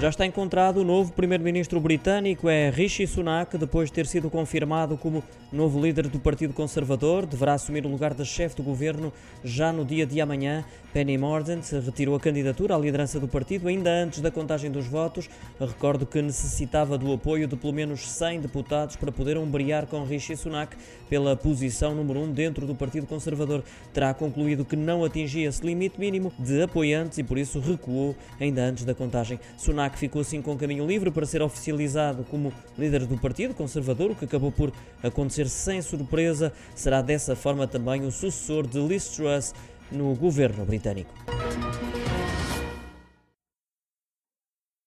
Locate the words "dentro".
22.32-22.66